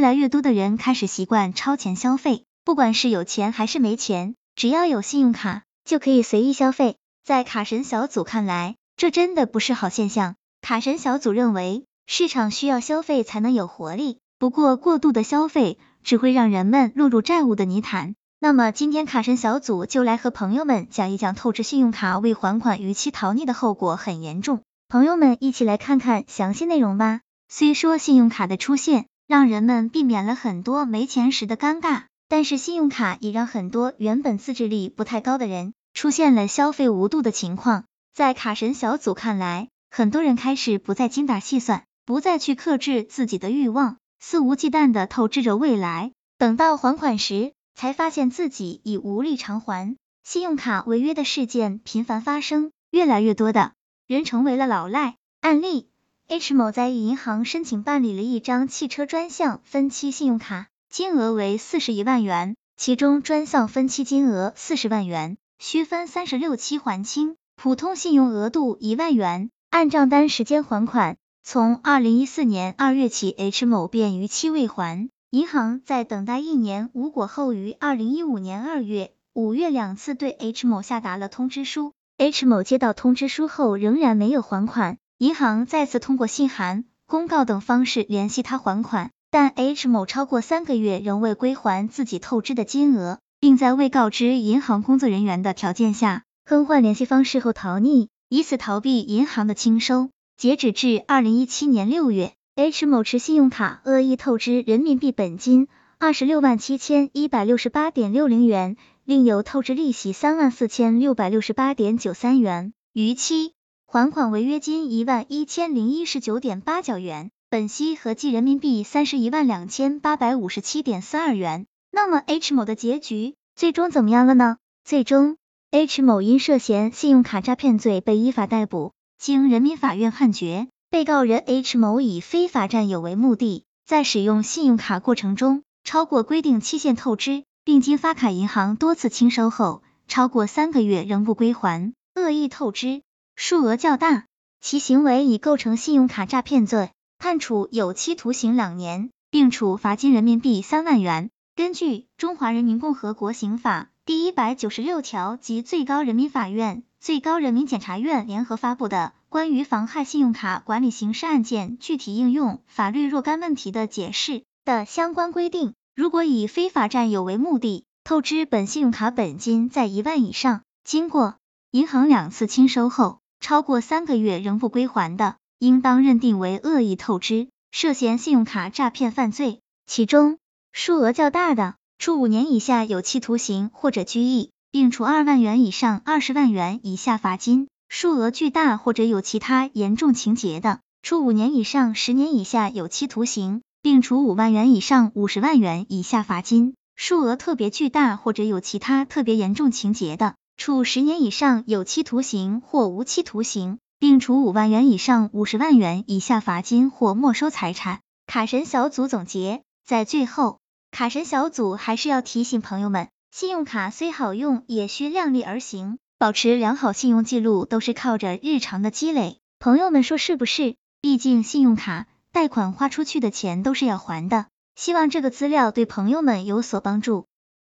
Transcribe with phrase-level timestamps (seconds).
[0.00, 6.96] 越来越多的人开始习惯超前消费，不管是有钱还是没钱，只要有信用卡就可以随意消费。
[7.22, 10.36] 在卡神小组看来，这真的不是好现象。
[10.62, 18.14] 卡神小组认为，市场需要消费才能有活力，不过过度的消费只会让人们落入债务的泥潭。
[18.38, 27.20] 那么今天卡神小组就来和朋友们讲一讲透支信用卡未还款逾期逃匿的后果很严重，朋友们一起来看看详细内容吧。
[27.52, 37.84] 虽说信用卡的出现让人们避免了很多没钱时的尴尬，但是信用卡也让很多原本自制力不太高的人出现了消费无度的情况。
[38.12, 47.52] 在卡神小组看来，很多人开始不再精打细算，不再去克制自己的欲望，肆无忌惮的透支着未来，等到还款时。
[47.76, 53.74] 才发现自己已无力偿还，信用卡违约的事件频繁发生，越来越多的
[54.08, 55.14] 人成为了老赖。
[55.40, 55.88] 案例
[56.30, 71.16] ：H 某在银行申请办理了一张汽车专项分期信用卡，金额为四十一万元，其中专项分期金额四十万元，需分三十六期还清，普通信用额度一万元，按账单时间还款。
[71.42, 75.10] 从二零一四年二月起，H 某便逾期未还。
[75.30, 81.92] 银行在等待一年无果后，于二零一五年二月、五月两次对 H 某下达了通知书。
[82.18, 100.08] H 某接到通知书后仍然没有还款，银行再次通过信函、公告等方式联系他还款，但 H 某超过三个月仍未归还自己透支的金额，并在未告知银行工作人员的条件下更换联系方式后逃匿，以此逃避银行的清收。
[100.38, 102.32] 截止至二零一七年六月。
[102.56, 105.68] H 某持信用卡恶意透支人民币本金
[105.98, 113.52] 二十六万七千一百六十八点六零元，另有透支利息三万四千六百六十八点九三元，逾期
[113.92, 121.66] 还款违约金一万一千零一十九点八九元，本息合计人民币三十一万两千八百五十七点四二元。
[121.90, 124.58] 那么 H 某的结局最终怎么样了呢？
[124.84, 125.38] 最终
[125.72, 130.68] ，H 某因涉嫌信用卡诈骗罪被依法逮捕，经人民法院判决。
[130.88, 143.02] 被告人 H 某以非法占有为目的，在使用信用卡过程中超过规定期限透支，并经发卡银行多次清收后，超过三个月仍不归还，恶意透支，
[143.42, 144.26] 数额较大，
[144.60, 151.30] 其行为已构成信用卡诈骗罪，判处有期徒刑两年，并处罚金人民币三万元。
[151.56, 151.86] 根据
[152.18, 159.14] 《中华人民共和国刑法》第一百九十六条及最高人民法院、最高人民检察院联合发布的。
[159.30, 171.36] 关于妨害信用卡管理刑事案件具体应用法律若干问题的解释的相关规定，如果以非法占有为目的，透支本信用卡本金在一万以上，经过
[171.70, 179.60] 银行两次清收后，超过三个月仍不归还的，应当认定为恶意透支，涉嫌信用卡诈骗犯罪。
[179.86, 180.38] 其中，
[180.72, 187.66] 数额较大的，处五年以下有期徒刑或者拘役，并处二万元以上二十万元以下罚金。
[187.88, 208.00] 数额巨大或者有其他严重情节的，处五年以上十年以下有期徒刑，并处五万元以上五十万元以下罚金；数额特别巨大或者有其他特别严重情节的，处十年以上有期徒刑或无期徒刑，并处五万元以上五十万元以下罚金或没收财产。
[208.26, 210.58] 卡神小组总结，在最后，
[210.90, 215.96] 卡神小组还是要提醒朋友们，信用卡虽好用，也需量力而行。
[216.18, 220.76] 保持良好信用记录都是靠着日常的积累，朋友们说是不是？
[221.00, 224.44] 毕竟信用卡贷款花出去的钱都是要还的。
[224.76, 227.24] 希望这个资料对朋友们有所帮助。